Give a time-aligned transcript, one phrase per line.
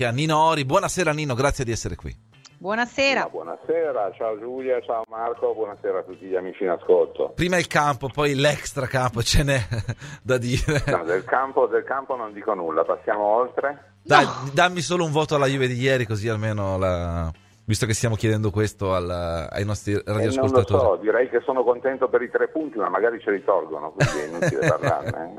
[0.00, 0.64] anche a Ninori.
[0.64, 2.16] Buonasera Nino, grazie di essere qui.
[2.58, 3.28] Buonasera.
[3.30, 7.32] buonasera, ciao Giulia, ciao Marco, buonasera a tutti gli amici in ascolto.
[7.34, 9.58] Prima il campo, poi l'extra campo, ce n'è
[10.22, 10.82] da dire.
[10.86, 13.94] No, del, campo, del campo non dico nulla, passiamo oltre.
[14.02, 17.30] Dai, dammi solo un voto alla Juve di ieri, così almeno la
[17.70, 19.08] visto che stiamo chiedendo questo al,
[19.48, 20.66] ai nostri radioascoltatori?
[20.66, 23.30] Eh non lo so, direi che sono contento per i tre punti, ma magari ce
[23.30, 25.38] li tolgono, quindi è inutile parlarne.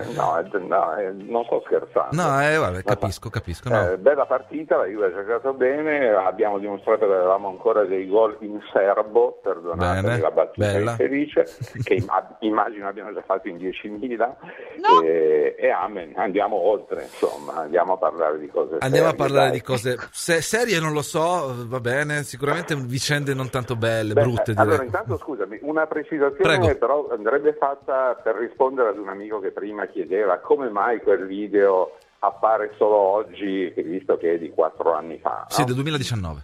[0.00, 2.10] Eh, no, eh, no eh, non sto scherzando.
[2.14, 3.70] No, eh, vabbè, capisco, capisco.
[3.70, 3.92] No.
[3.92, 8.36] Eh, bella partita, la Juve ha giocato bene, abbiamo dimostrato che avevamo ancora dei gol
[8.40, 11.46] in serbo, perdonatemi la battuta infelice,
[11.82, 12.04] che
[12.40, 15.02] immagino abbiano già fatto in 10.000, no.
[15.02, 19.48] e, e, amen, andiamo oltre, insomma, andiamo a parlare di cose Andiamo serie, a parlare
[19.48, 19.58] dai.
[19.58, 24.22] di cose se, serie, non lo so, va bene, sicuramente vicende non tanto belle, Beh,
[24.22, 24.66] brutte direi.
[24.66, 26.78] Allora, intanto scusami, una precisazione Prego.
[26.78, 31.96] però andrebbe fatta per rispondere ad un amico che prima chiedeva come mai quel video
[32.18, 35.46] appare solo oggi, visto che è di quattro anni fa.
[35.48, 35.66] Sì, no?
[35.66, 36.40] del 2019.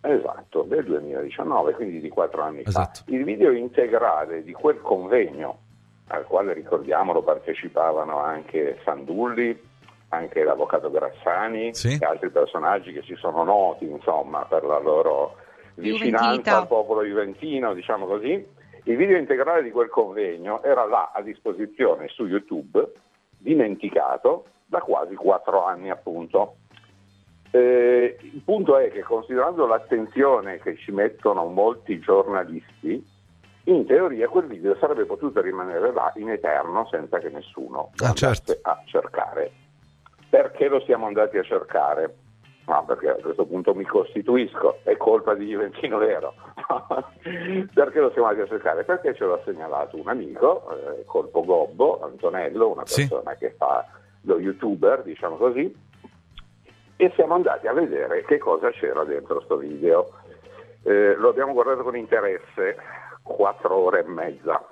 [0.00, 3.00] Esatto, del 2019, quindi di quattro anni esatto.
[3.04, 3.14] fa.
[3.14, 5.58] Il video integrale di quel convegno,
[6.08, 9.67] al quale ricordiamolo partecipavano anche Sandulli,
[10.10, 11.98] anche l'avvocato Grassani sì.
[12.00, 15.36] e altri personaggi che si sono noti insomma, per la loro
[15.74, 16.56] vicinanza Juventina.
[16.58, 18.56] al popolo juventino, diciamo così.
[18.84, 22.92] Il video integrale di quel convegno era là a disposizione su YouTube,
[23.36, 26.56] dimenticato da quasi quattro anni appunto.
[27.50, 33.16] Eh, il punto è che considerando l'attenzione che ci mettono molti giornalisti,
[33.64, 38.16] in teoria quel video sarebbe potuto rimanere là in eterno senza che nessuno Ah, andasse
[38.16, 38.58] certo.
[38.62, 39.52] a cercare.
[40.30, 42.14] Perché lo siamo andati a cercare?
[42.66, 46.34] No, perché a questo punto mi costituisco, è colpa di Juventino Vero.
[47.72, 48.84] perché lo siamo andati a cercare?
[48.84, 53.08] Perché ce l'ha segnalato un amico, eh, Colpo Gobbo, Antonello, una Sì.
[53.08, 53.86] persona che fa
[54.22, 55.74] lo youtuber, diciamo così,
[56.96, 60.10] e siamo andati a vedere che cosa c'era dentro sto video.
[60.82, 62.76] Eh, lo abbiamo guardato con interesse,
[63.22, 64.62] quattro ore e mezza,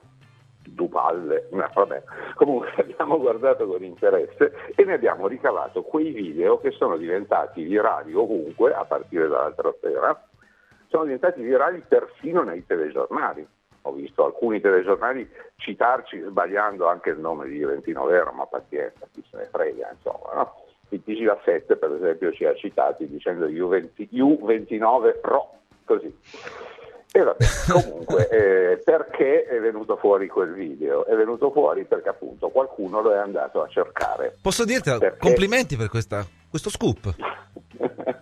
[0.69, 2.03] due palle, no, vabbè.
[2.35, 8.15] comunque abbiamo guardato con interesse e ne abbiamo ricavato quei video che sono diventati virali
[8.15, 10.29] ovunque, a partire dall'altra sera,
[10.89, 13.47] sono diventati virali persino nei telegiornali.
[13.83, 19.23] Ho visto alcuni telegiornali citarci sbagliando anche il nome di Juventino Vero, ma pazienza, chi
[19.31, 20.65] se ne frega, insomma, no?
[20.91, 25.51] Il TG7 per esempio ci ha citati dicendo U20, U29 Pro,
[25.85, 26.15] così.
[27.13, 28.29] E vabbè, comunque,
[28.73, 31.07] eh, perché è venuto fuori quel video?
[31.07, 34.37] È venuto fuori perché appunto qualcuno lo è andato a cercare.
[34.41, 35.19] Posso dirti Perché?
[35.19, 36.27] complimenti per questa,
[36.59, 37.15] questo scoop.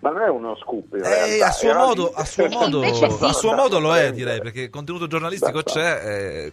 [0.00, 3.32] Ma non è uno scoop in Eh, a suo modo, di- a suo modo, a
[3.32, 6.52] suo modo lo è, direi, perché il contenuto giornalistico c'è, eh,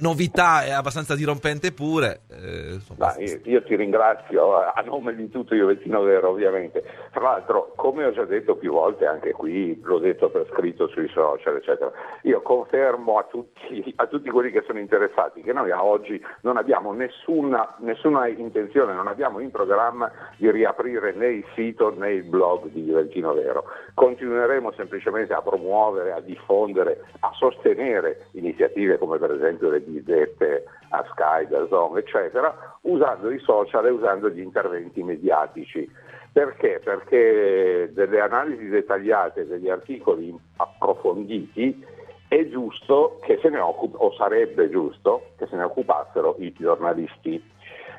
[0.00, 2.20] novità è abbastanza dirompente pure.
[2.30, 6.82] eh, Ma io, io ti ringrazio a nome di tutto Juventino Vero ovviamente.
[7.12, 11.08] Tra l'altro, come ho già detto più volte anche qui, l'ho detto per scritto sui
[11.12, 11.90] social, eccetera,
[12.22, 16.56] io confermo a tutti, a tutti quelli che sono interessati che noi a oggi non
[16.56, 22.24] abbiamo nessuna, nessuna intenzione, non abbiamo in programma di riaprire né il sito né il
[22.24, 23.64] blog di Juventino Vero.
[23.94, 31.04] Continueremo semplicemente a promuovere, a diffondere, a sostenere iniziative come per esempio le disdette a
[31.10, 35.90] Sky, da Zone, eccetera, usando i social e usando gli interventi mediatici.
[36.32, 36.80] Perché?
[36.82, 41.84] Perché delle analisi dettagliate, degli articoli approfonditi,
[42.28, 47.42] è giusto che se ne occupi, o sarebbe giusto che se ne occupassero i giornalisti.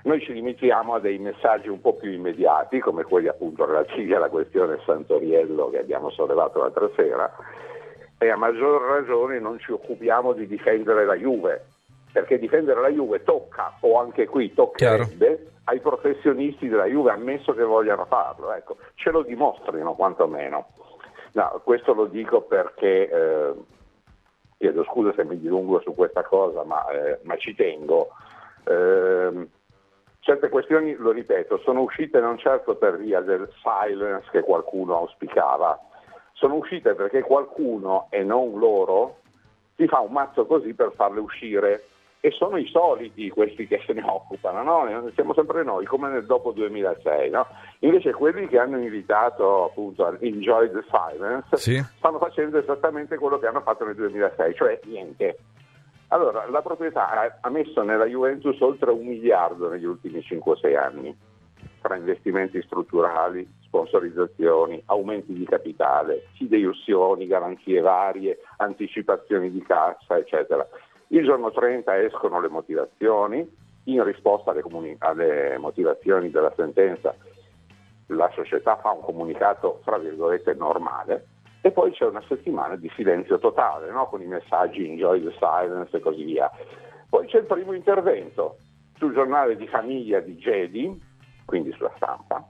[0.03, 4.29] Noi ci limitiamo a dei messaggi un po' più immediati, come quelli appunto relativi alla
[4.29, 7.31] questione Santoriello che abbiamo sollevato l'altra sera,
[8.17, 11.65] e a maggior ragione non ci occupiamo di difendere la Juve,
[12.11, 17.63] perché difendere la Juve tocca, o anche qui toccherebbe, ai professionisti della Juve, ammesso che
[17.63, 20.67] vogliano farlo, ecco, ce lo dimostrino quantomeno.
[21.33, 23.53] No, questo lo dico perché, eh,
[24.57, 28.09] chiedo scusa se mi dilungo su questa cosa, ma, eh, ma ci tengo.
[28.65, 29.47] Ehm,
[30.29, 35.79] certe questioni, lo ripeto, sono uscite non certo per via del silence che qualcuno auspicava,
[36.33, 39.17] sono uscite perché qualcuno, e non loro,
[39.75, 41.83] si fa un mazzo così per farle uscire.
[42.21, 45.09] E sono i soliti questi che se ne occupano, no?
[45.15, 47.29] siamo sempre noi, come nel dopo 2006.
[47.29, 47.47] No?
[47.79, 51.81] Invece quelli che hanno invitato appunto a Enjoy the Silence Sì.
[51.97, 55.37] stanno facendo esattamente quello che hanno fatto nel 2006, cioè niente.
[56.09, 61.15] Allora, la proprietà ha- messo nella Juventus oltre un miliardo negli ultimi 5-6 anni,
[61.81, 70.67] tra investimenti strutturali, sponsorizzazioni, aumenti di capitale, fideiussioni, garanzie varie, anticipazioni di cassa, eccetera.
[71.09, 73.47] Il giorno 30 escono le motivazioni,
[73.83, 77.15] in risposta alle, comuni- alle motivazioni della sentenza
[78.07, 81.27] la società fa un comunicato, fra virgolette, normale,
[81.61, 84.07] e poi c'è una settimana di silenzio totale, no?
[84.07, 86.49] con i messaggi enjoy the silence e così via.
[87.09, 88.57] Poi c'è il primo intervento
[88.97, 91.01] sul giornale di famiglia di Gedi,
[91.45, 92.47] quindi sulla stampa,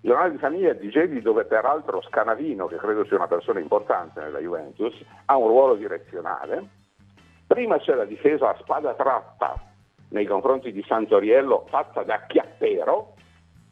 [0.00, 4.20] il giornale di famiglia di Gedi dove peraltro Scanavino, che credo sia una persona importante
[4.20, 4.94] nella Juventus,
[5.26, 6.68] ha un ruolo direzionale.
[7.46, 9.54] Prima c'è la difesa a spada tratta
[10.10, 13.14] nei confronti di Santoriello fatta da Chiappero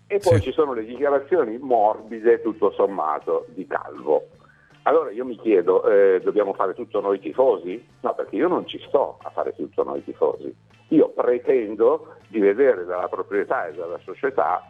[0.06, 0.42] e poi sì.
[0.42, 4.28] ci sono le dichiarazioni morbide tutto sommato di Calvo.
[4.86, 7.82] Allora io mi chiedo, eh, dobbiamo fare tutto noi tifosi?
[8.00, 10.54] No, perché io non ci sto a fare tutto noi tifosi.
[10.88, 14.62] Io pretendo di vedere dalla proprietà e dalla società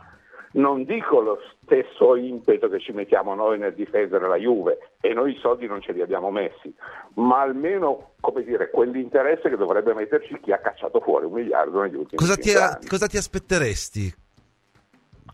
[0.55, 5.33] non dico lo stesso impeto che ci mettiamo noi nel difendere la Juve e noi
[5.33, 6.73] i soldi non ce li abbiamo messi,
[7.15, 11.97] ma almeno come dire, quell'interesse che dovrebbe metterci chi ha cacciato fuori un miliardo negli
[11.97, 12.87] ultimi cosa ti, anni.
[12.87, 14.15] Cosa ti aspetteresti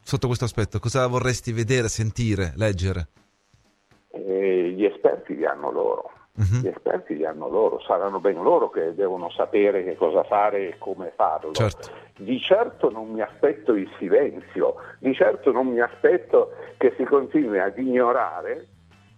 [0.03, 0.79] sotto questo aspetto?
[0.79, 3.09] Cosa vorresti vedere, sentire, leggere?
[4.13, 6.11] Eh, gli esperti li hanno loro.
[6.35, 6.63] Uh-huh.
[6.63, 10.79] Gli esperti li hanno loro, saranno ben loro che devono sapere che cosa fare e
[10.79, 11.53] come farlo.
[11.53, 11.89] Certo.
[12.17, 17.59] Di certo non mi aspetto il silenzio, di certo non mi aspetto che si continui
[17.59, 18.69] ad ignorare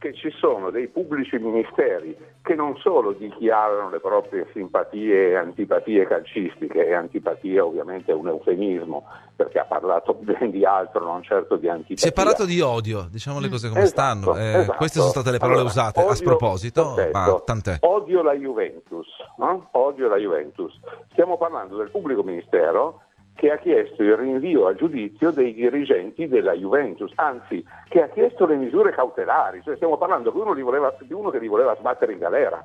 [0.03, 6.09] che ci sono dei pubblici ministeri che non solo dichiarano le proprie simpatie e antipatie
[6.09, 9.05] calcistiche, e antipatie ovviamente è un eufemismo
[9.37, 11.99] perché ha parlato ben di altro, non certo di antipatia.
[11.99, 14.37] Si è parlato di odio, diciamo le cose come esatto, stanno.
[14.37, 14.77] Eh, esatto.
[14.77, 17.77] Queste sono state le parole allora, usate odio, a sproposito, ma tant'è.
[17.83, 19.07] Odio la Juventus,
[19.37, 19.69] no?
[19.71, 20.77] odio la Juventus.
[21.13, 23.02] Stiamo parlando del pubblico ministero
[23.43, 28.47] che ha chiesto il rinvio a giudizio dei dirigenti della Juventus, anzi che ha chiesto
[28.47, 32.13] le misure cautelari, cioè stiamo parlando di uno, voleva, di uno che li voleva sbattere
[32.13, 32.65] in galera.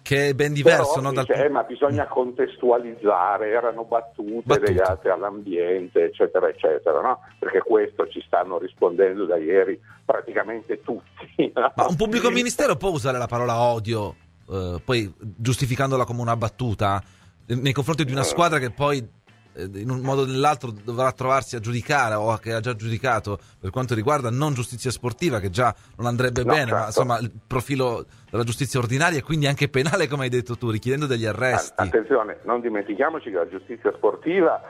[0.00, 1.20] Che è ben diverso, Però, no?
[1.20, 7.20] Dice, eh, ma bisogna contestualizzare, erano battute, battute, legate all'ambiente, eccetera, eccetera, no?
[7.38, 11.52] Perché questo ci stanno rispondendo da ieri praticamente tutti.
[11.54, 11.70] No?
[11.76, 14.14] Ma un pubblico ministero può usare la parola odio,
[14.48, 17.02] eh, poi giustificandola come una battuta,
[17.48, 19.17] nei confronti di una squadra che poi eh,
[19.56, 23.70] in un modo o nell'altro dovrà trovarsi a giudicare o che ha già giudicato per
[23.70, 26.76] quanto riguarda non giustizia sportiva che già non andrebbe no, bene certo.
[26.76, 30.70] ma insomma il profilo della giustizia ordinaria e quindi anche penale come hai detto tu
[30.70, 34.60] richiedendo degli arresti attenzione non dimentichiamoci che la giustizia sportiva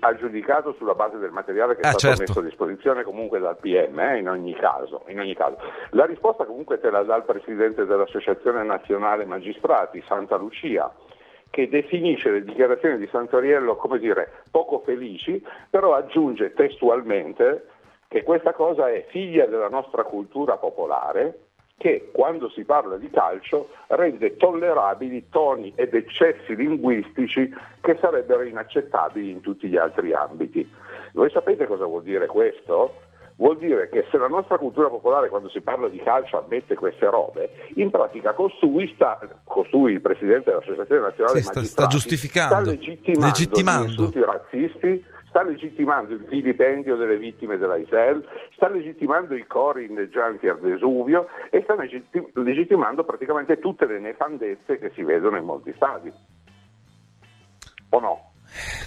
[0.00, 2.22] ha giudicato sulla base del materiale che è eh, stato certo.
[2.22, 5.56] messo a disposizione comunque dal PM eh, in, ogni caso, in ogni caso
[5.90, 10.90] la risposta comunque te la dà il presidente dell'associazione nazionale magistrati Santa Lucia
[11.50, 17.66] che definisce le dichiarazioni di Santoriello come dire poco felici, però aggiunge testualmente
[18.08, 21.38] che questa cosa è figlia della nostra cultura popolare
[21.80, 27.50] che quando si parla di calcio rende tollerabili toni ed eccessi linguistici
[27.80, 30.70] che sarebbero inaccettabili in tutti gli altri ambiti.
[31.14, 33.08] Voi sapete cosa vuol dire questo?
[33.40, 37.08] Vuol dire che se la nostra cultura popolare quando si parla di calcio ammette queste
[37.08, 42.70] robe, in pratica costui, sta, costui il presidente dell'Associazione Nazionale sì, sta, sta giustificando, sta
[42.70, 44.10] legittimando, legittimando.
[44.12, 48.22] gli razzisti, sta legittimando il vilipendio delle vittime dell'Aisel,
[48.54, 51.74] sta legittimando i cori inneggianti al Vesuvio e sta
[52.34, 56.12] legittimando praticamente tutte le nefandezze che si vedono in molti stadi.
[57.92, 58.29] O no?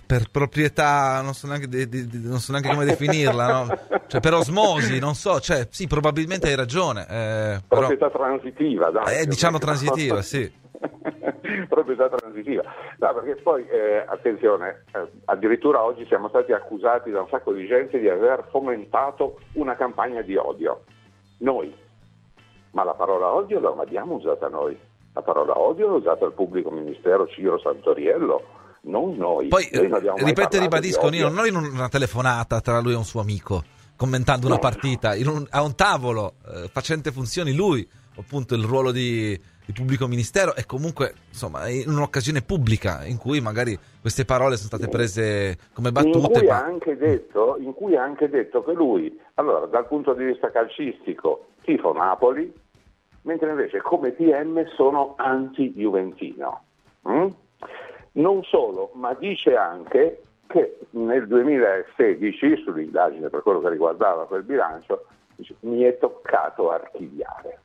[0.06, 3.78] Per proprietà, non so neanche, di, di, non so neanche come definirla, no?
[4.08, 7.06] cioè, per osmosi, non so, cioè, sì, probabilmente hai ragione.
[7.10, 8.26] Eh, proprietà però...
[8.26, 9.22] transitiva, dai.
[9.22, 10.52] Eh, diciamo transitiva, sì.
[11.68, 12.64] proprietà transitiva.
[12.98, 17.66] No, perché poi, eh, attenzione, eh, addirittura oggi siamo stati accusati da un sacco di
[17.66, 20.84] gente di aver fomentato una campagna di odio.
[21.40, 21.74] Noi.
[22.72, 24.78] Ma la parola odio non l'abbiamo usata noi.
[25.14, 29.48] La parola odio l'ha usata il pubblico ministero Ciro Santoriello non noi.
[29.48, 33.22] Poi, noi ripeto e ribadisco, Nino, non in una telefonata tra lui e un suo
[33.22, 33.64] amico,
[33.96, 37.88] commentando no, una partita, un, a un tavolo, eh, facente funzioni lui,
[38.18, 43.42] appunto il ruolo di, di, pubblico ministero e comunque insomma in un'occasione pubblica in cui
[43.42, 46.18] magari queste parole sono state prese come battute.
[46.18, 46.58] In cui, ma...
[46.58, 50.52] ha, anche detto, in cui ha anche detto che lui, allora dal punto di vista
[50.52, 52.52] calcistico, tifo Napoli,
[53.22, 56.64] mentre invece come PM sono anti-Juventino.
[57.10, 57.28] Mm?
[58.14, 65.06] Non solo, ma dice anche che nel 2016, sull'indagine per quello che riguardava quel bilancio,
[65.36, 67.60] dice, mi è toccato archiviare.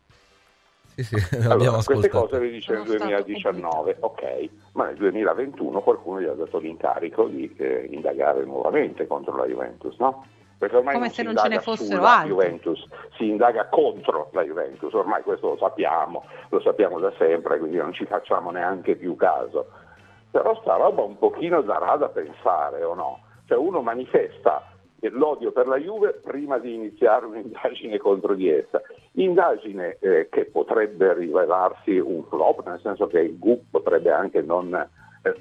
[0.94, 6.26] Sì, sì, allora, queste cose le dice nel 2019, ok, ma nel 2021 qualcuno gli
[6.26, 10.24] ha dato l'incarico di eh, indagare nuovamente contro la Juventus, no?
[10.56, 12.30] Perché ormai Come non se non ce ne fossero altri.
[12.30, 12.84] Juventus,
[13.16, 17.92] si indaga contro la Juventus, ormai questo lo sappiamo, lo sappiamo da sempre, quindi non
[17.92, 19.66] ci facciamo neanche più caso
[20.30, 23.20] però sta roba un pochino darà da pensare o no?
[23.46, 24.62] Cioè uno manifesta
[25.10, 28.80] l'odio per la Juve prima di iniziare un'indagine contro di essa.
[29.12, 34.74] Indagine eh, che potrebbe rivelarsi un flop, nel senso che il GUP potrebbe anche non,
[35.22, 35.34] eh,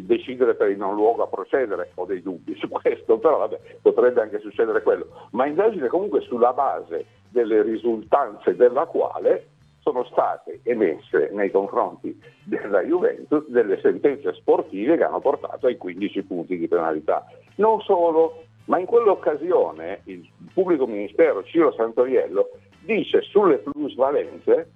[0.00, 4.20] decidere per il non luogo a procedere, ho dei dubbi su questo, però vabbè, potrebbe
[4.20, 9.46] anche succedere quello, ma indagine comunque sulla base delle risultanze della quale
[9.90, 16.22] sono state emesse nei confronti della Juventus delle sentenze sportive che hanno portato ai 15
[16.22, 17.26] punti di penalità.
[17.56, 22.50] Non solo, ma in quell'occasione il pubblico ministero Ciro Santoriello
[22.84, 24.70] dice sulle plusvalenze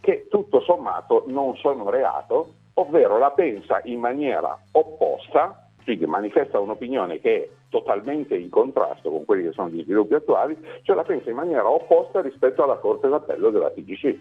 [0.00, 7.20] che tutto sommato non sono reato, ovvero la pensa in maniera opposta, quindi manifesta un'opinione
[7.20, 11.28] che è totalmente in contrasto con quelli che sono gli sviluppi attuali, cioè la pensa
[11.28, 14.18] in maniera opposta rispetto alla Corte d'Appello della TGC.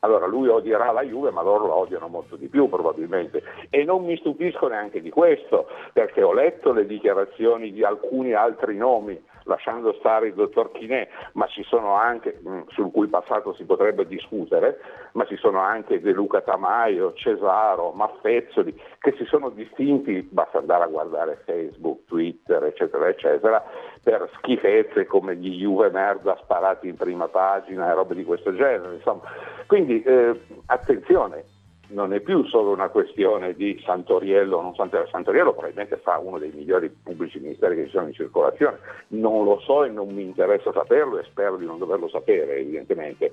[0.00, 3.42] Allora lui odierà la Juve, ma loro la odiano molto di più probabilmente.
[3.68, 8.76] E non mi stupisco neanche di questo, perché ho letto le dichiarazioni di alcuni altri
[8.76, 13.64] nomi lasciando stare il dottor Chinè, ma ci sono anche, mm, sul cui passato si
[13.64, 14.78] potrebbe discutere,
[15.12, 20.84] ma ci sono anche De Luca Tamaio, Cesaro, Maffezzoli, che si sono distinti, basta andare
[20.84, 23.62] a guardare Facebook, Twitter, eccetera, eccetera,
[24.02, 28.94] per schifezze come gli Juve merda sparati in prima pagina e robe di questo genere.
[28.94, 29.22] Insomma.
[29.66, 31.44] Quindi eh, attenzione,
[31.90, 36.52] non è più solo una questione di Santoriello non Santoriello, Santoriello probabilmente fa uno dei
[36.52, 38.78] migliori pubblici ministeri che ci sono in circolazione,
[39.08, 43.32] non lo so e non mi interessa saperlo e spero di non doverlo sapere evidentemente,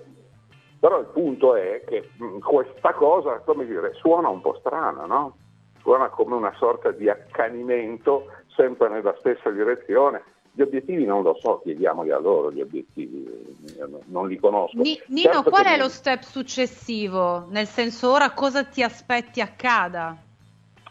[0.80, 5.36] però il punto è che mh, questa cosa, come dire, suona un po' strana, no?
[5.82, 10.24] Suona come una sorta di accanimento sempre nella stessa direzione
[10.58, 13.56] gli obiettivi non lo so, chiediamoli a loro gli obiettivi,
[14.08, 14.82] non li conosco.
[14.82, 15.78] Ni, Nino, certo qual è mi...
[15.78, 17.46] lo step successivo?
[17.52, 20.18] Nel senso, ora cosa ti aspetti accada?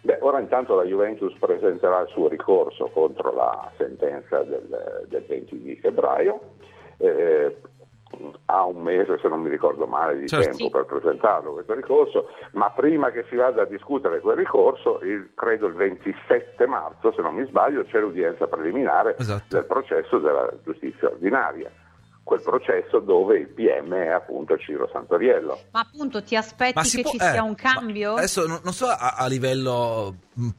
[0.03, 5.61] Beh, ora intanto la Juventus presenterà il suo ricorso contro la sentenza del, del 20
[5.61, 6.41] di febbraio.
[6.99, 7.57] Eh,
[8.47, 10.57] ha un mese, se non mi ricordo male, di certo.
[10.57, 15.31] tempo per presentarlo questo ricorso, ma prima che si vada a discutere quel ricorso, il,
[15.35, 19.57] credo il 27 marzo, se non mi sbaglio, c'è l'udienza preliminare esatto.
[19.57, 21.71] del processo della giustizia ordinaria
[22.27, 25.61] quel processo dove il PM è appunto Ciro Santoriello.
[25.71, 28.15] Ma appunto ti aspetti che può, ci sia eh, un cambio?
[28.15, 30.17] Adesso non, non so a, a livello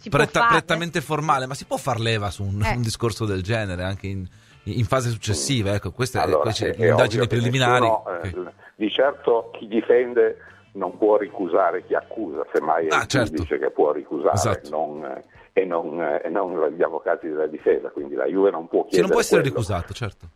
[0.09, 2.73] pretta, prettamente formale, ma si può far leva su un, eh.
[2.73, 4.25] un discorso del genere anche in,
[4.71, 5.73] in fase successiva.
[5.73, 7.87] Ecco, queste allora, queste è, indagini preliminari.
[7.87, 8.53] Nessuno, eh, okay.
[8.75, 10.37] Di certo chi difende
[10.73, 13.33] non può ricusare chi accusa, semmai ah, è il certo.
[13.33, 14.69] giudice che può ricusare esatto.
[14.69, 17.89] non, eh, e, non, eh, e, non, gli avvocati della difesa.
[17.89, 18.95] Quindi la Juve non può chiedere.
[18.95, 19.55] Sì, non può essere quello.
[19.55, 20.27] ricusato, certo.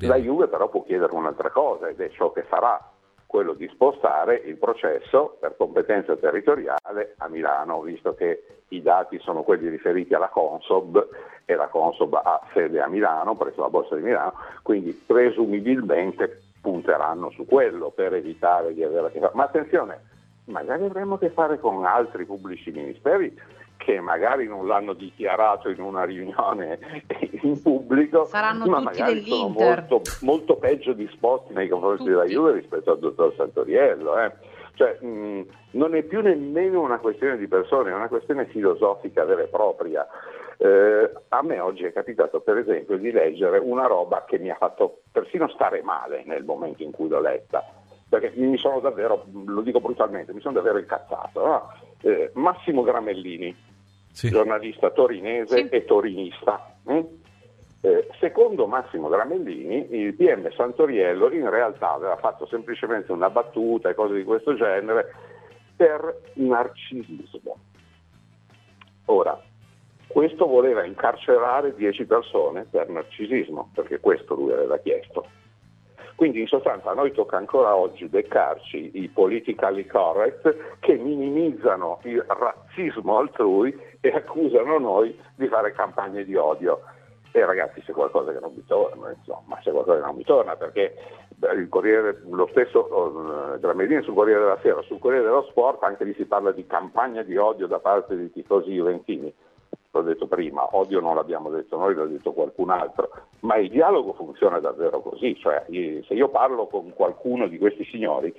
[0.00, 2.92] La Juve però può chiedere un'altra cosa ed è ciò che farà
[3.26, 9.42] quello di spostare il processo per competenza territoriale a Milano, visto che i dati sono
[9.42, 11.06] quelli riferiti alla Consob
[11.50, 17.30] e la Consob ha sede a Milano, presso la Borsa di Milano, quindi presumibilmente punteranno
[17.30, 19.32] su quello per evitare di avere a che fare.
[19.34, 19.98] Ma attenzione,
[20.44, 23.34] magari avremo a che fare con altri pubblici ministeri
[23.78, 26.78] che magari non l'hanno dichiarato in una riunione
[27.40, 32.10] in pubblico, Saranno ma magari sono molto, molto, peggio disposti nei confronti tutti.
[32.10, 34.18] della Juve rispetto al dottor Santoriello.
[34.18, 34.32] Eh.
[34.74, 39.44] Cioè, mh, non è più nemmeno una questione di persone, è una questione filosofica vera
[39.44, 40.06] e propria.
[40.60, 44.56] Eh, a me oggi è capitato per esempio di leggere una roba che mi ha
[44.56, 47.64] fatto persino stare male nel momento in cui l'ho letta,
[48.08, 51.46] perché mi sono davvero, lo dico brutalmente, mi sono davvero incazzato.
[51.46, 51.72] No?
[52.02, 53.54] Eh, Massimo Gramellini,
[54.10, 54.30] sì.
[54.30, 55.68] giornalista torinese sì.
[55.68, 56.74] e torinista.
[56.90, 57.04] Mm?
[57.80, 63.94] Eh, secondo Massimo Gramellini, il PM Santoriello in realtà aveva fatto semplicemente una battuta e
[63.94, 65.14] cose di questo genere
[65.76, 67.56] per narcisismo.
[69.04, 69.40] Ora,
[70.08, 75.26] questo voleva incarcerare 10 persone per narcisismo, perché questo lui aveva chiesto.
[76.16, 82.24] Quindi in sostanza a noi tocca ancora oggi beccarci i politically correct che minimizzano il
[82.26, 86.80] razzismo altrui e accusano noi di fare campagne di odio.
[87.30, 90.56] E ragazzi c'è qualcosa che non mi torna, insomma, c'è qualcosa che non mi torna
[90.56, 90.96] perché
[91.68, 96.14] Corriere, lo stesso uh, Gramellini sul Corriere della Sera, sul Corriere dello Sport anche lì
[96.14, 99.32] si parla di campagna di odio da parte dei tifosi juventini
[99.90, 104.12] l'ho detto prima, odio non l'abbiamo detto noi, l'ha detto qualcun altro, ma il dialogo
[104.12, 108.34] funziona davvero così, cioè se io parlo con qualcuno di questi signori,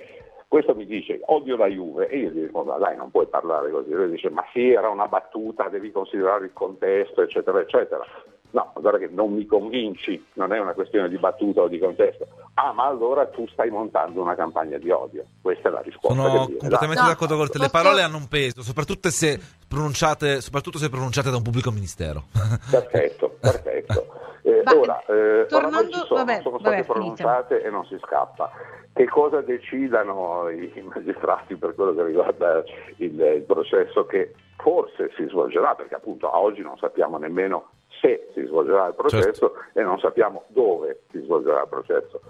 [0.46, 3.70] questo mi dice odio la Juve e io gli dico ma dai non puoi parlare
[3.70, 8.04] così, lui dice ma sì era una battuta, devi considerare il contesto eccetera eccetera.
[8.52, 12.26] No, guarda che non mi convinci, non è una questione di battuta o di contesto.
[12.54, 15.24] Ah, ma allora tu stai montando una campagna di odio.
[15.40, 16.20] Questa è la risposta.
[16.20, 17.58] Sono completamente d'accordo con te.
[17.58, 19.38] Le parole hanno un peso, soprattutto se
[19.68, 22.24] pronunciate, soprattutto se pronunciate da un pubblico ministero.
[22.70, 24.06] Perfetto, perfetto.
[24.42, 28.50] Eh, Va- ora, eh, tornando- sono, vabbè, sono state vabbè, pronunciate e non si scappa.
[28.92, 32.62] Che cosa decidano i, i magistrati per quello che riguarda
[32.96, 37.68] il, il processo che forse si svolgerà, perché appunto a oggi non sappiamo nemmeno
[38.00, 42.20] se si svolgerà il processo e non sappiamo dove si svolgerà il processo.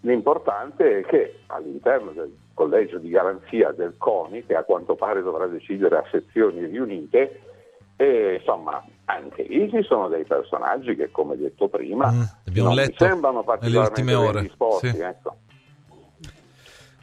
[0.00, 5.46] L'importante è che all'interno del collegio di garanzia del CONI, che a quanto pare dovrà
[5.46, 7.40] decidere a sezioni riunite,
[7.96, 12.22] e, insomma, anche lì ci sono dei personaggi che, come detto prima, Mm,
[12.54, 14.88] non mi sembrano particolarmente disposti.
[14.88, 14.98] sì.
[14.98, 15.36] ecco.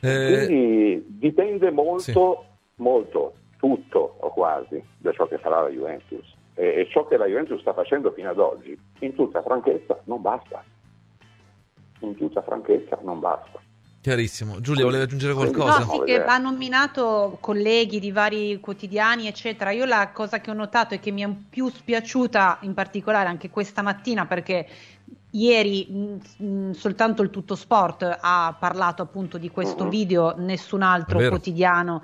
[0.01, 6.35] Eh, Quindi dipende molto, molto, tutto o quasi, da ciò che farà la Juventus.
[6.53, 10.63] E, ciò che la Juventus sta facendo fino ad oggi, in tutta franchezza, non basta.
[11.99, 13.59] In tutta franchezza non basta.
[14.01, 14.59] chiarissimo.
[14.61, 15.85] Giulia, volevi aggiungere No, qualcosa?
[15.85, 15.91] Cosa?
[15.93, 19.69] sì, che ha nominato colleghi di vari quotidiani, eccetera.
[19.71, 23.49] Io la cosa che ho notato e che mi è più spiaciuta, in particolare anche
[23.51, 24.67] questa mattina, perché
[25.33, 29.89] ieri mh, mh, soltanto il Tutto Sport ha parlato appunto di questo Mhm.
[29.89, 32.01] video, nessun altro quotidiano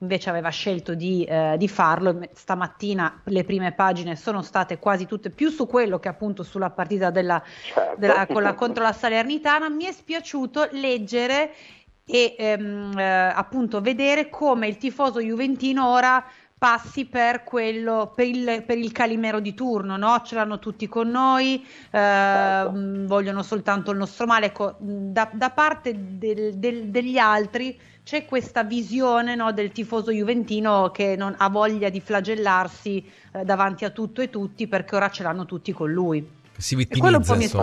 [0.00, 2.20] invece aveva scelto di, eh, di farlo.
[2.32, 7.10] Stamattina le prime pagine sono state quasi tutte più su quello che appunto sulla partita
[7.10, 7.94] della Certo.
[7.98, 11.52] della- con la- contro la Salernitana, mi è spiaciuto leggere
[12.04, 16.24] e ehm, eh, appunto vedere come il tifoso juventino ora
[16.60, 20.20] passi per quello per il, per il calimero di turno, no?
[20.26, 22.70] Ce l'hanno tutti con noi, eh, Certo.
[22.72, 24.46] mh, vogliono soltanto il nostro male.
[24.46, 30.90] Ecco, da, da parte del- del- degli altri c'è questa visione no, del tifoso juventino
[30.90, 35.22] che non ha voglia di flagellarsi eh, davanti a tutto e tutti perché ora ce
[35.22, 36.28] l'hanno tutti con lui.
[36.58, 37.62] Si E quello un po' mi è insomma.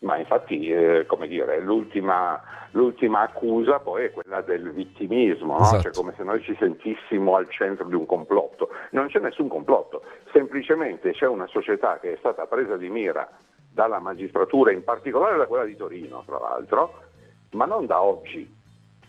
[0.00, 2.40] Ma infatti, eh, come dire, l'ultima,
[2.70, 5.62] l'ultima accusa poi è quella del vittimismo, no?
[5.62, 5.82] Esatto.
[5.82, 8.70] Cioè, come se noi ci sentissimo al centro di un complotto.
[8.92, 10.02] Non c'è nessun complotto,
[10.32, 13.28] semplicemente c'è una società che è stata presa di mira
[13.72, 17.02] dalla magistratura, in particolare da quella di Torino, tra l'altro,
[17.50, 18.50] ma non da oggi,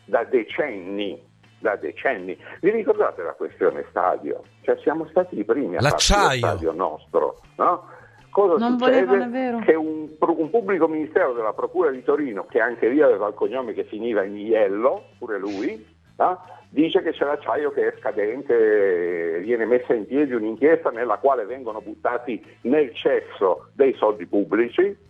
[0.06, 1.30] da decenni.
[1.62, 2.36] Da decenni.
[2.60, 4.42] Vi ricordate la questione stadio?
[4.62, 6.40] Cioè siamo stati i primi a farci lo L'acciaio.
[6.40, 7.86] stadio nostro, no?
[8.32, 9.06] Cosa Non succede?
[9.06, 9.60] volevano.
[9.60, 13.74] Che un, un pubblico ministero della Procura di Torino, che anche lì aveva il cognome
[13.74, 15.86] che finiva in Iello, pure lui,
[16.18, 16.40] no?
[16.70, 21.82] dice che c'è l'acciaio che è scadente, viene messa in piedi un'inchiesta nella quale vengono
[21.82, 25.10] buttati nel cesso dei soldi pubblici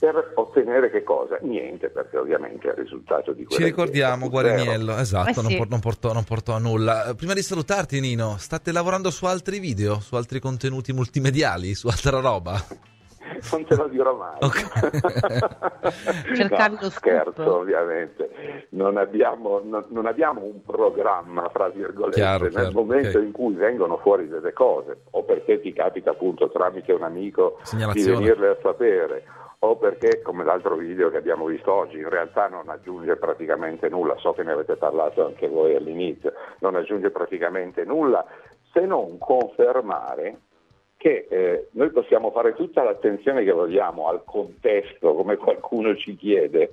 [0.00, 1.36] per ottenere che cosa?
[1.42, 4.28] Niente, perché ovviamente il risultato di Ci quella ricordiamo.
[4.30, 5.56] Guariniello, esatto, Eh non, sì.
[5.58, 7.04] por- non portò, non portò a nulla.
[7.10, 11.86] Eh, Prima di salutarti Nino, state lavorando su altri video, su altri contenuti multimediali, su
[11.88, 12.58] altra roba?
[13.52, 14.36] Non te lo dirò mai.
[14.40, 14.58] Ok.
[16.34, 16.92] Cercavi No, lo scoop.
[16.92, 18.28] scherzo, ovviamente.
[18.70, 23.24] Non abbiamo, non, non abbiamo un programma, fra virgolette, Chiaro, nel chiaro, momento ok.
[23.24, 27.58] in cui vengono fuori delle cose, o perché ti capita appunto tramite un amico
[27.92, 29.24] di venirle a sapere,
[29.62, 34.16] o perché, come l'altro video che abbiamo visto oggi, in realtà non aggiunge praticamente nulla,
[34.16, 38.24] so che ne avete parlato anche voi all'inizio, non aggiunge praticamente nulla,
[38.72, 40.38] se non confermare
[40.96, 46.72] che eh, noi possiamo fare tutta l'attenzione che vogliamo al contesto, come qualcuno ci chiede,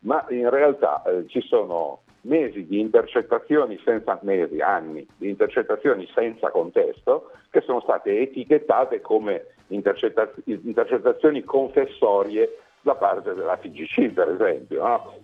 [0.00, 6.50] ma in realtà eh, ci sono mesi di intercettazioni senza mesi, anni di intercettazioni senza
[6.50, 14.86] contesto che sono state etichettate come intercetta- intercettazioni confessorie da parte della TGC, per esempio.
[14.86, 15.14] no?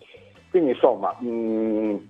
[0.50, 2.08] Quindi insomma, mh,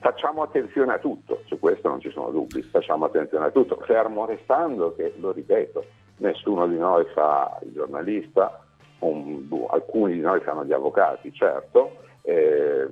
[0.00, 4.26] facciamo attenzione a tutto, su questo non ci sono dubbi, facciamo attenzione a tutto, fermo
[4.26, 5.84] restando che, lo ripeto,
[6.18, 8.64] nessuno di noi fa il giornalista,
[9.00, 12.88] un- alcuni di noi fanno gli avvocati, certo, eh,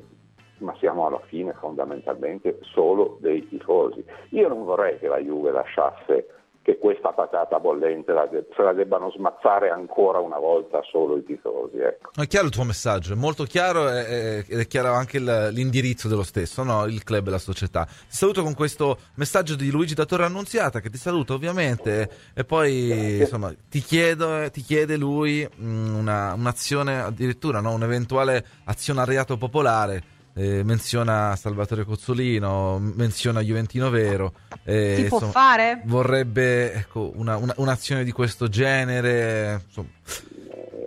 [0.61, 4.05] ma siamo alla fine fondamentalmente solo dei tifosi.
[4.31, 6.27] Io non vorrei che la Juve lasciasse
[6.63, 11.25] che questa patata bollente la de- se la debbano smazzare ancora una volta solo i
[11.25, 11.79] tifosi.
[11.79, 12.11] Ecco.
[12.21, 16.23] È chiaro il tuo messaggio, è molto chiaro ed è chiaro anche il- l'indirizzo dello
[16.23, 16.85] stesso, no?
[16.85, 17.87] il club e la società.
[17.87, 22.45] Ti saluto con questo messaggio di Luigi da Torre Annunziata che ti saluta ovviamente e
[22.45, 27.73] poi insomma ti, chiedo, ti chiede lui mh, una- un'azione addirittura, no?
[27.73, 30.19] un'eventuale azionariato popolare.
[30.41, 34.33] Eh, menziona Salvatore Cozzolino, menziona Juventino Vero.
[34.65, 35.83] eh, Si può insomma, fare?
[35.85, 39.61] Vorrebbe ecco, una- una- un'azione di questo genere.
[39.67, 39.89] Insomma,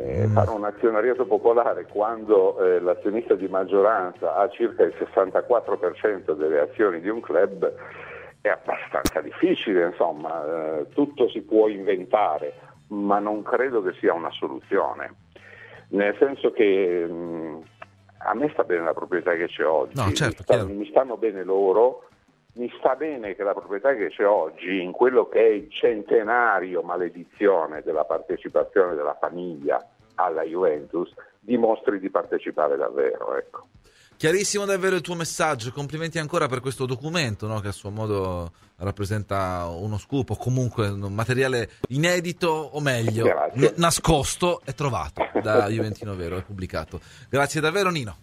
[0.06, 0.34] Eh, Mm.
[0.34, 7.00] fare un azionariato popolare quando eh, l'azionista di maggioranza ha circa il 64% delle azioni
[7.00, 7.72] di un club
[8.42, 10.44] è abbastanza difficile, insomma,
[10.80, 12.54] eh, tutto si può inventare,
[12.88, 15.14] ma non credo che sia una soluzione.
[15.92, 17.62] Nel senso che mh,
[18.26, 21.18] a me sta bene la proprietà che c'è oggi, No, certo, mi, sta- mi stanno
[21.18, 22.08] bene loro,
[22.56, 26.82] mi sta bene che la proprietà che c'è oggi, in quello che è il centenario
[26.82, 29.84] maledizione della partecipazione della famiglia
[30.16, 33.36] alla Juventus, dimostri di partecipare davvero.
[33.36, 33.68] Ecco.
[34.24, 37.60] Chiarissimo davvero il tuo messaggio, complimenti ancora per questo documento no?
[37.60, 43.74] che a suo modo rappresenta uno scoop o comunque un materiale inedito o meglio n-
[43.76, 47.02] nascosto e trovato da Juventino Vero e pubblicato.
[47.28, 48.16] Grazie davvero Nino.